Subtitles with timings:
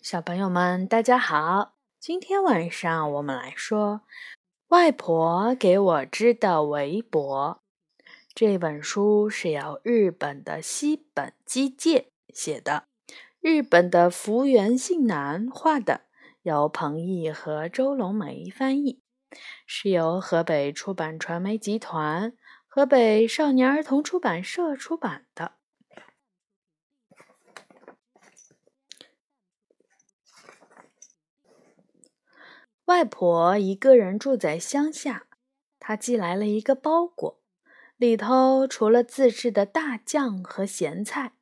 [0.00, 1.74] 小朋友们，大家好！
[1.98, 4.02] 今天晚上我们来说
[4.68, 7.60] 《外婆给我织的围脖》
[8.32, 12.84] 这本书是由日本的西本基介写的，
[13.40, 16.02] 日本的福原信男画的，
[16.42, 19.02] 由彭毅和周龙梅翻译，
[19.66, 22.32] 是由河北出版传媒集团、
[22.68, 25.54] 河北少年儿童出版社出版的。
[32.88, 35.26] 外婆一个人住在乡下，
[35.78, 37.38] 她寄来了一个包裹，
[37.98, 41.34] 里头除了自制的大酱和咸菜，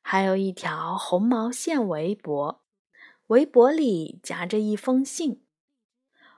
[0.00, 2.62] 还有一条红毛线围脖，
[3.26, 5.44] 围脖里夹着一封信。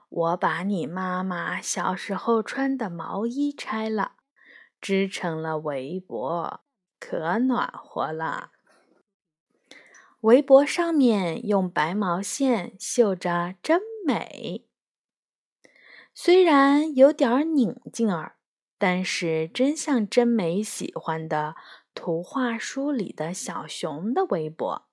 [0.09, 4.13] 我把你妈妈小时候穿的毛衣拆了，
[4.81, 6.61] 织成了围脖，
[6.99, 8.53] 可暖和了。
[10.21, 14.65] 围脖上面用白毛线绣着“真美”，
[16.13, 18.37] 虽然有点拧劲儿，
[18.77, 21.55] 但是真像真美喜欢的
[21.93, 24.87] 图画书里的小熊的围脖，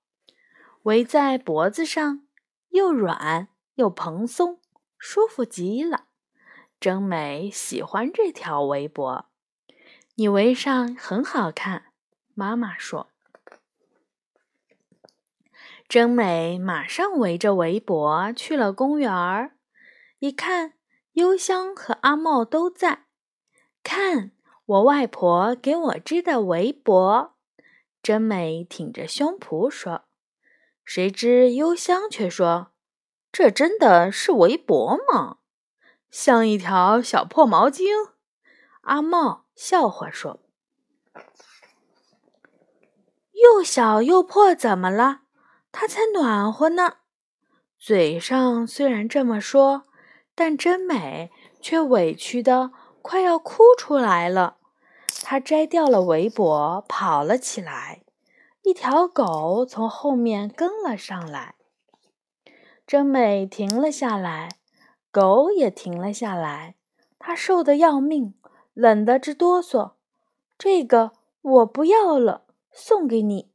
[0.83, 2.27] 围在脖子上
[2.69, 4.59] 又软又蓬松，
[4.97, 6.07] 舒服极了。
[6.79, 9.29] 真美喜欢这条围脖，
[10.15, 11.93] 你围上很好看。
[12.33, 13.12] 妈妈说。
[15.87, 19.57] 真美马上围着围脖去了公园儿，
[20.19, 20.73] 一看，
[21.13, 23.05] 幽香和阿茂都在。
[23.83, 24.31] 看
[24.65, 27.35] 我外婆给我织的围脖，
[28.01, 30.05] 真美挺着胸脯说。
[30.83, 32.71] 谁知幽香却说
[33.31, 35.37] ：“这真的是围脖吗？
[36.09, 37.85] 像一条小破毛巾。”
[38.81, 40.39] 阿茂笑话说
[43.31, 45.21] ：“又小又破，怎么了？”
[45.73, 46.93] 它才暖和呢。
[47.77, 49.83] 嘴上虽然这么说，
[50.33, 51.29] 但真美
[51.59, 52.71] 却委屈的
[53.01, 54.55] 快要哭出来了。
[55.23, 58.03] 她摘掉了围脖，跑了起来。
[58.61, 61.55] 一条狗从后面跟了上来。
[62.87, 64.49] 真美停了下来，
[65.11, 66.75] 狗也停了下来。
[67.19, 68.35] 它瘦得要命，
[68.73, 69.93] 冷得直哆嗦。
[70.57, 71.11] 这个
[71.41, 73.52] 我不要了，送给你。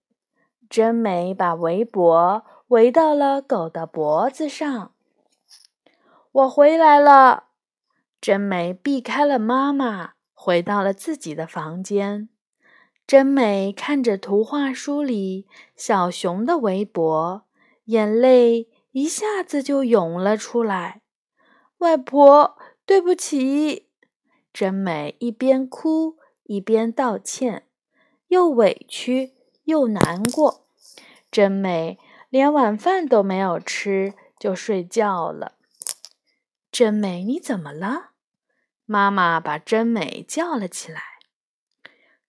[0.69, 4.93] 真美把围脖围到了狗的脖子上。
[6.33, 7.45] 我回来了。
[8.21, 12.29] 真美避开了妈妈，回到了自己的房间。
[13.06, 17.47] 真美看着图画书里小熊的围脖，
[17.85, 21.00] 眼泪一下子就涌了出来。
[21.79, 23.89] 外婆，对不起。
[24.53, 27.69] 真美一边哭一边道歉，
[28.27, 29.38] 又委屈。
[29.69, 30.67] 又难过，
[31.31, 31.99] 真美
[32.31, 35.56] 连晚饭都没有吃就睡觉了。
[36.73, 38.12] 真美，你怎么了？
[38.87, 41.03] 妈妈把真美叫了起来。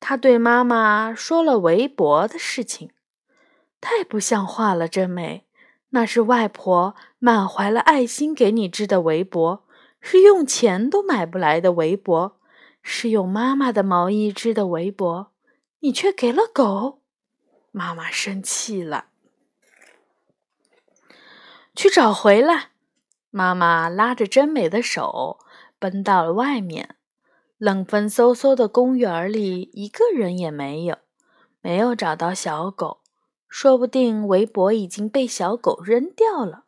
[0.01, 2.91] 她对妈妈说了围脖的事情。
[3.79, 5.45] 太不像话了，真美，
[5.91, 9.65] 那是外婆满怀了爱心给你织的围脖，
[10.01, 12.37] 是用钱都买不来的围脖，
[12.81, 15.31] 是用妈妈的毛衣织的围脖，
[15.79, 16.98] 你却给了狗。
[17.71, 19.05] 妈妈生气了，
[21.75, 22.69] 去找回来。
[23.29, 25.39] 妈妈拉着真美的手，
[25.77, 26.95] 奔到了外面。
[27.57, 30.97] 冷风嗖嗖的公园里，一个人也没有，
[31.61, 33.01] 没有找到小狗。
[33.47, 36.63] 说不定围脖已经被小狗扔掉了。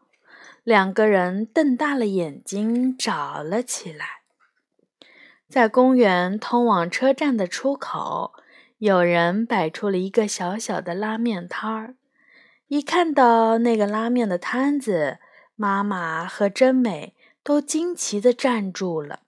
[0.64, 4.22] 两个人瞪大了眼睛找了起来，
[5.48, 8.34] 在公园通往车站的出口。
[8.82, 11.94] 有人摆出了一个小小的拉面摊儿，
[12.66, 15.20] 一看到那个拉面的摊子，
[15.56, 19.20] 妈妈和真美都惊奇地站住了。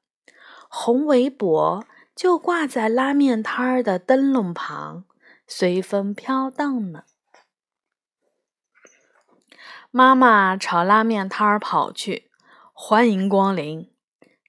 [0.67, 5.03] 红围脖就挂在拉面摊儿的灯笼旁，
[5.45, 7.03] 随风飘荡呢。
[9.91, 12.31] 妈妈朝拉面摊儿跑去，
[12.73, 13.91] 欢迎光临！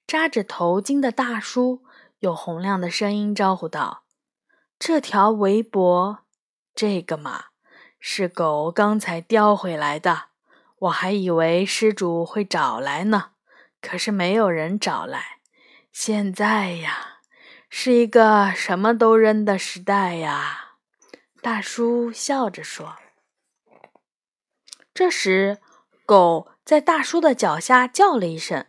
[0.07, 1.83] 扎着头巾的大叔
[2.21, 4.04] 用洪亮的声音招呼道。
[4.77, 6.19] 这条围脖，
[6.75, 7.45] 这个嘛，
[7.99, 10.25] 是狗刚才叼回来的。
[10.79, 13.31] 我还以为失主会找来呢，
[13.81, 15.39] 可是没有人找来。
[15.91, 17.19] 现在呀，
[17.69, 20.75] 是一个什么都扔的时代呀。
[21.41, 22.97] 大叔笑着说。
[24.93, 25.59] 这时，
[26.05, 28.65] 狗在大叔的脚下叫了一声，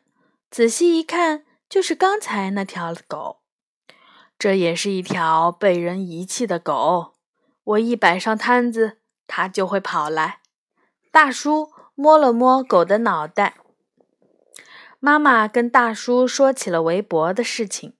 [0.50, 3.40] 仔细一看，就是刚才那条狗。
[4.38, 7.14] 这也是一条被人遗弃的狗。
[7.64, 10.40] 我一摆上摊子，它就会跑来。
[11.10, 13.56] 大叔摸了摸狗的脑袋。
[15.00, 17.94] 妈妈跟大叔说起了围脖的事情。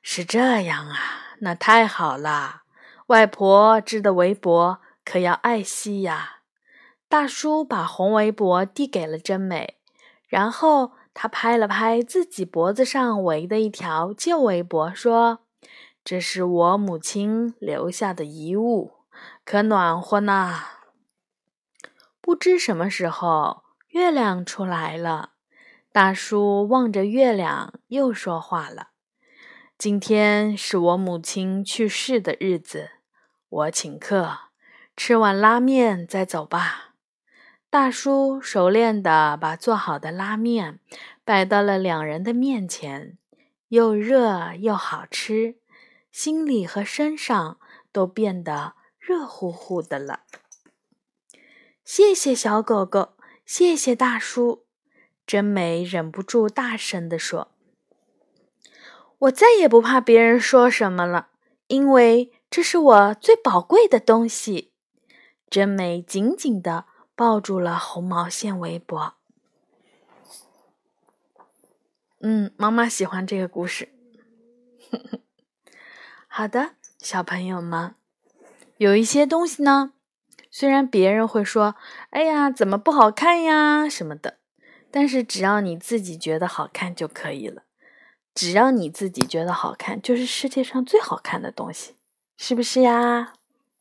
[0.00, 0.96] 是这样啊，
[1.40, 2.62] 那太好了。
[3.08, 6.36] 外婆织的围脖可要爱惜呀。
[7.08, 9.78] 大叔把红围脖递给了真美，
[10.28, 15.40] 然后他拍了拍自己脖子上围的一条旧围脖，说
[16.10, 18.92] ：“这是我母亲留下的遗物，
[19.44, 20.58] 可暖和呢。”
[22.22, 25.32] 不知什么时候，月亮出来了。
[25.92, 28.88] 大叔望着月亮，又说话了
[29.76, 32.92] ：“今天是我母亲去世的日子，
[33.50, 34.38] 我请客，
[34.96, 36.94] 吃碗拉面再走吧。”
[37.68, 40.80] 大叔熟练地把做好的拉面
[41.22, 43.18] 摆到了两人的面前，
[43.68, 45.56] 又热又好吃，
[46.10, 47.58] 心里和身上
[47.92, 50.24] 都变得热乎乎的了。
[51.84, 53.14] 谢谢小狗狗，
[53.44, 54.64] 谢谢大叔，
[55.26, 57.52] 真美忍不住大声地说
[59.18, 61.28] ：“我再也不怕别人说什么了，
[61.68, 64.72] 因为这是我最宝贵的东西。”
[65.50, 66.86] 真美紧紧地。
[67.18, 69.14] 抱住了红毛线围脖。
[72.20, 73.88] 嗯，妈妈喜欢这个故事。
[76.38, 77.96] 好的，小朋友们，
[78.76, 79.92] 有一些东西呢，
[80.52, 81.74] 虽然别人会说
[82.10, 84.38] “哎呀，怎么不好看呀”什么的，
[84.88, 87.64] 但是只要你自己觉得好看就可以了。
[88.36, 91.96] 只要你自己觉得好看，就是世界上最好看的东西，
[92.36, 93.32] 是不是呀？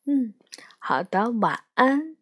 [0.08, 0.34] 嗯，
[0.80, 2.17] 好的，晚安。